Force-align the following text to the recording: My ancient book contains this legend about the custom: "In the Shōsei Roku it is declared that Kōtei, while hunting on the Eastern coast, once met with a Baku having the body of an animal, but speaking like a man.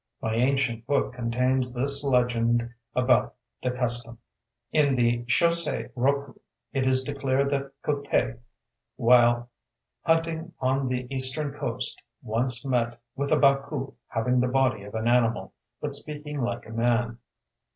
My 0.19 0.33
ancient 0.33 0.87
book 0.87 1.13
contains 1.13 1.75
this 1.75 2.03
legend 2.03 2.67
about 2.95 3.35
the 3.61 3.69
custom: 3.69 4.17
"In 4.71 4.95
the 4.95 5.19
Shōsei 5.25 5.91
Roku 5.95 6.39
it 6.73 6.87
is 6.87 7.03
declared 7.03 7.51
that 7.51 7.69
Kōtei, 7.83 8.39
while 8.95 9.51
hunting 10.01 10.53
on 10.59 10.87
the 10.87 11.05
Eastern 11.13 11.53
coast, 11.53 12.01
once 12.23 12.65
met 12.65 12.99
with 13.15 13.31
a 13.31 13.37
Baku 13.37 13.93
having 14.07 14.39
the 14.39 14.47
body 14.47 14.81
of 14.85 14.95
an 14.95 15.07
animal, 15.07 15.53
but 15.79 15.93
speaking 15.93 16.41
like 16.41 16.65
a 16.65 16.71
man. 16.71 17.19